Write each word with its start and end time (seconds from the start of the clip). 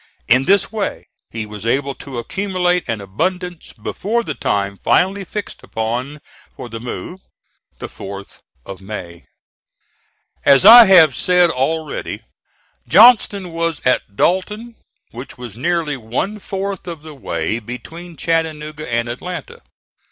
In 0.27 0.45
this 0.45 0.71
way 0.71 1.05
he 1.29 1.45
was 1.45 1.63
able 1.63 1.93
to 1.93 2.17
accumulate 2.17 2.83
an 2.89 3.01
abundance 3.01 3.71
before 3.71 4.23
the 4.23 4.33
time 4.33 4.79
finally 4.79 5.23
fixed 5.23 5.61
upon 5.61 6.21
for 6.55 6.69
the 6.69 6.79
move, 6.79 7.19
the 7.77 7.85
4th 7.85 8.39
of 8.65 8.81
May. 8.81 9.27
As 10.43 10.65
I 10.65 10.85
have 10.85 11.15
said 11.15 11.51
already, 11.51 12.23
Johnston 12.87 13.51
was 13.51 13.79
at 13.85 14.15
Dalton, 14.15 14.73
which 15.11 15.37
was 15.37 15.55
nearly 15.55 15.97
one 15.97 16.39
fourth 16.39 16.87
of 16.87 17.03
the 17.03 17.13
way 17.13 17.59
between 17.59 18.17
Chattanooga 18.17 18.91
and 18.91 19.07
Atlanta. 19.07 19.61